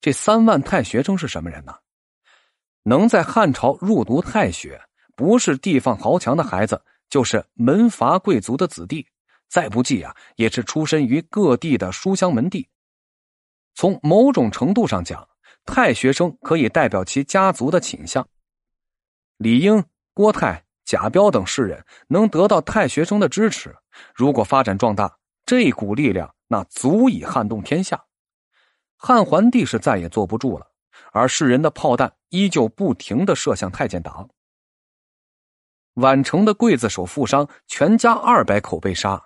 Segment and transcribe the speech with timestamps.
[0.00, 1.74] 这三万太学生是什么人呢？
[2.82, 4.80] 能在汉朝入读太学，
[5.14, 9.06] 不是地方豪强的孩子，就是门阀贵族的子弟，
[9.48, 12.66] 再不济啊，也是出身于各地的书香门第。
[13.74, 15.28] 从某种程度上讲，
[15.66, 18.26] 太学生可以代表其家族的倾向。
[19.36, 23.76] 李英、郭泰、贾彪等士人能得到太学生的支持，
[24.14, 28.02] 如果发展壮大，这股力量那足以撼动天下。
[29.02, 30.66] 汉桓帝是再也坐不住了，
[31.10, 34.28] 而世人的炮弹依旧不停的射向太监党。
[35.94, 39.18] 宛城的刽子手富商全家二百口被杀，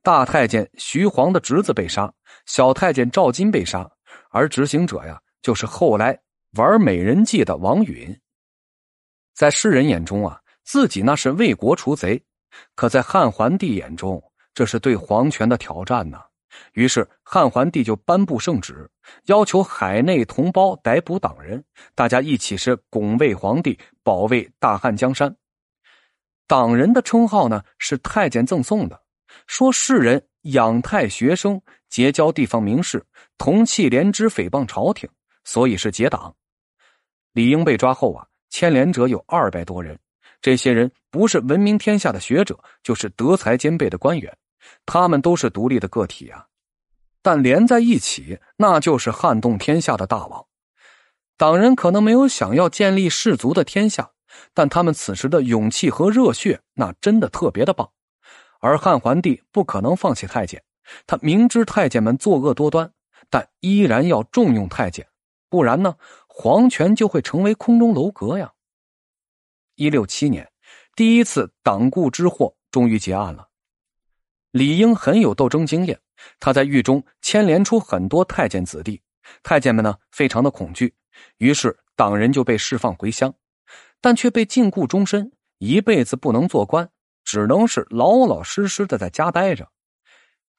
[0.00, 2.14] 大太监徐晃的侄子被杀，
[2.46, 3.90] 小太监赵金被杀，
[4.30, 6.16] 而执行者呀，就是后来
[6.52, 8.16] 玩美人计的王允。
[9.34, 12.24] 在世人眼中啊，自己那是为国除贼，
[12.76, 14.22] 可在汉桓帝眼中，
[14.54, 16.22] 这是对皇权的挑战呢。
[16.72, 18.88] 于是汉桓帝就颁布圣旨，
[19.26, 21.64] 要求海内同胞逮捕党人，
[21.94, 25.34] 大家一起是拱卫皇帝，保卫大汉江山。
[26.46, 29.02] 党人的称号呢是太监赠送的，
[29.46, 33.04] 说世人养太学生，结交地方名士，
[33.38, 35.08] 同气连枝，诽谤朝廷，
[35.44, 36.34] 所以是结党。
[37.32, 39.98] 李英被抓后啊，牵连者有二百多人，
[40.40, 44.36] 这些人不是闻名天下的学者，就是德才兼备的官员。
[44.84, 46.44] 他们都是独立的个体啊，
[47.26, 50.46] 但连在一起，那就是撼动天下的大王。
[51.36, 54.12] 党人可能没有想要建立氏族的天下，
[54.54, 57.90] 但他们此时的勇气和热血，那真的特别的棒。
[58.60, 60.62] 而汉桓帝不可能放弃太监，
[61.04, 62.92] 他明知太监们作恶多端，
[63.28, 65.04] 但依然要重用太监，
[65.48, 65.96] 不然呢，
[66.28, 68.52] 皇权就会成为空中楼阁呀。
[69.74, 70.48] 一六七年，
[70.94, 73.45] 第一次党锢之祸终于结案了。
[74.56, 76.00] 李英很有斗争经验，
[76.40, 79.02] 他在狱中牵连出很多太监子弟，
[79.42, 80.94] 太监们呢非常的恐惧，
[81.36, 83.34] 于是党人就被释放回乡，
[84.00, 86.88] 但却被禁锢终身，一辈子不能做官，
[87.22, 89.70] 只能是老老实实的在家待着。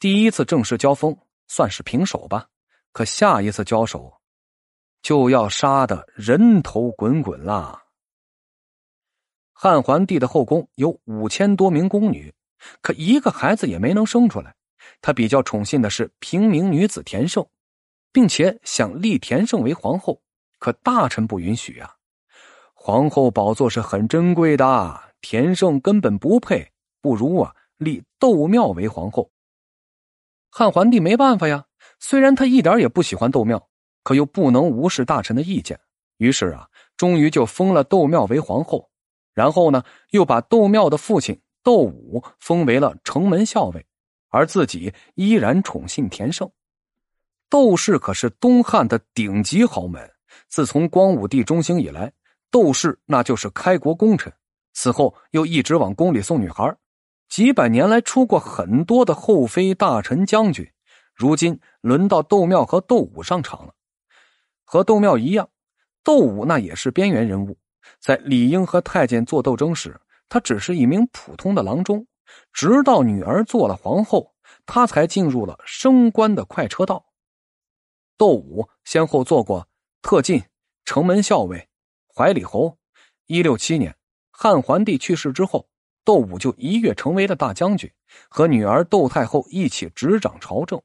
[0.00, 1.16] 第一次正式交锋
[1.46, 2.48] 算是平手吧，
[2.90, 4.12] 可下一次交手，
[5.02, 7.80] 就要杀的人头滚滚啦。
[9.52, 12.34] 汉桓帝的后宫有五千多名宫女。
[12.80, 14.54] 可一个孩子也没能生出来，
[15.00, 17.46] 他比较宠信的是平民女子田胜，
[18.12, 20.22] 并且想立田胜为皇后，
[20.58, 21.96] 可大臣不允许啊。
[22.72, 29.30] 皇后宝座是很珍贵的，田胜根本不配，不如啊立窦庙为皇后。
[30.50, 31.64] 汉桓帝没办法呀，
[31.98, 33.68] 虽然他一点也不喜欢窦庙，
[34.02, 35.80] 可又不能无视大臣的意见，
[36.18, 38.90] 于是啊，终于就封了窦庙为皇后，
[39.32, 41.40] 然后呢，又把窦庙的父亲。
[41.64, 43.84] 窦武封为了城门校尉，
[44.28, 46.48] 而自己依然宠信田胜。
[47.48, 50.08] 窦氏可是东汉的顶级豪门，
[50.48, 52.12] 自从光武帝中兴以来，
[52.50, 54.32] 窦氏那就是开国功臣。
[54.74, 56.76] 此后又一直往宫里送女孩，
[57.28, 60.68] 几百年来出过很多的后妃、大臣、将军。
[61.14, 63.72] 如今轮到窦庙和窦武上场了。
[64.64, 65.48] 和窦庙一样，
[66.02, 67.56] 窦武那也是边缘人物，
[68.00, 69.98] 在李英和太监做斗争时。
[70.28, 72.06] 他只是一名普通的郎中，
[72.52, 74.34] 直到女儿做了皇后，
[74.66, 77.06] 他才进入了升官的快车道。
[78.16, 79.68] 窦武先后做过
[80.02, 80.42] 特进、
[80.84, 81.68] 城门校尉、
[82.14, 82.78] 怀里侯。
[83.26, 83.96] 一六七年，
[84.30, 85.68] 汉桓帝去世之后，
[86.04, 87.90] 窦武就一跃成为了大将军，
[88.28, 90.82] 和女儿窦太后一起执掌朝政。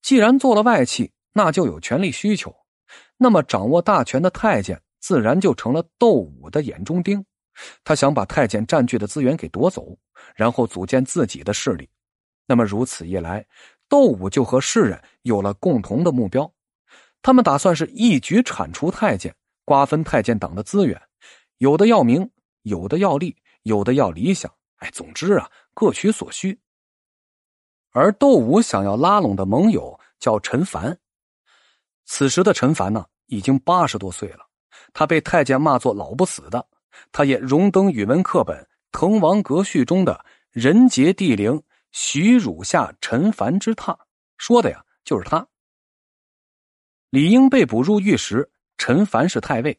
[0.00, 2.54] 既然做了外戚，那就有权力需求，
[3.18, 7.26] 那么掌握大权的太监自然就成了窦武的眼中钉。
[7.84, 9.96] 他想把太监占据的资源给夺走，
[10.34, 11.88] 然后组建自己的势力。
[12.46, 13.44] 那么如此一来，
[13.88, 16.50] 窦武就和世人有了共同的目标。
[17.22, 19.34] 他们打算是一举铲除太监，
[19.64, 21.00] 瓜分太监党的资源。
[21.58, 22.30] 有的要名，
[22.62, 24.52] 有的要利，有的要理想。
[24.76, 26.60] 哎，总之啊，各取所需。
[27.90, 30.96] 而窦武想要拉拢的盟友叫陈凡。
[32.04, 34.46] 此时的陈凡呢，已经八十多岁了，
[34.92, 36.64] 他被太监骂作老不死的。
[37.12, 38.56] 他也荣登语文课本
[38.92, 41.62] 《滕王阁序》中的“人杰地灵，
[41.92, 43.96] 徐汝下陈凡之榻”，
[44.38, 45.46] 说的呀就是他。
[47.10, 49.78] 李英被捕入狱时，陈凡是太尉。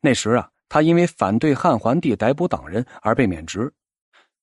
[0.00, 3.72] 那时啊，他因为反对汉桓帝逮捕党人而被免职。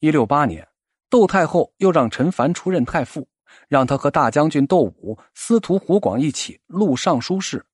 [0.00, 0.66] 一六八年，
[1.08, 3.26] 窦太后又让陈凡出任太傅，
[3.68, 7.64] 让他和大将军窦武、司徒胡广一起录尚书事。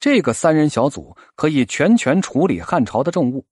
[0.00, 3.44] 这个三人小组可以全权处理汉朝的政务。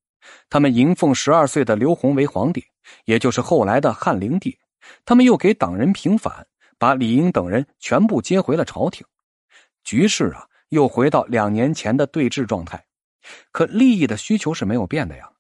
[0.49, 2.65] 他们迎奉十二岁的刘宏为皇帝，
[3.05, 4.59] 也就是后来的汉灵帝。
[5.05, 6.47] 他们又给党人平反，
[6.79, 9.07] 把李英等人全部接回了朝廷。
[9.83, 12.85] 局势啊，又回到两年前的对峙状态。
[13.51, 15.31] 可利益的需求是没有变的呀。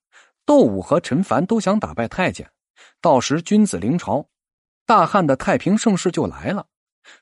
[0.45, 2.49] 窦武和陈凡都想打败太监，
[3.01, 4.29] 到时君子临朝，
[4.85, 6.67] 大汉的太平盛世就来了。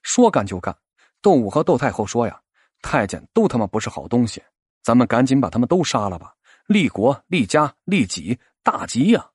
[0.03, 0.77] 说干就干，
[1.23, 2.41] 窦武和窦太后说呀
[2.85, 4.43] ：“太监都他妈不是好东西，
[4.83, 6.35] 咱们赶紧把他们都杀了吧，
[6.67, 9.31] 立国、立家、立己，大吉呀！”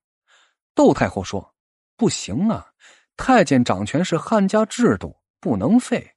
[0.75, 1.56] 窦太后说
[1.98, 2.68] ：“不行啊，
[3.18, 6.07] 太监掌权是汉家制度，不能废。”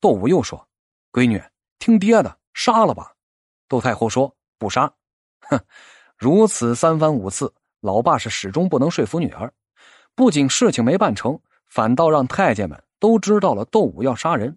[0.00, 0.66] 窦武又说
[1.12, 1.40] ：“闺女，
[1.78, 3.12] 听爹的，杀了吧。”
[3.68, 4.90] 窦太后说：“不杀。”
[5.50, 5.60] 哼。
[6.16, 9.52] 如此三番五次，老爸是始终不能说服女儿。
[10.14, 14.56] 不仅事情没办成，反倒让太监们都知道了窦武要杀人。